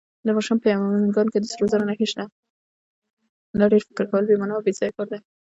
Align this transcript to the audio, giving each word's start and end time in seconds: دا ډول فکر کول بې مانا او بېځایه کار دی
دا 0.25 0.31
ډول 3.69 3.81
فکر 3.89 4.05
کول 4.11 4.23
بې 4.27 4.35
مانا 4.41 4.53
او 4.55 4.65
بېځایه 4.65 4.93
کار 4.97 5.07
دی 5.11 5.19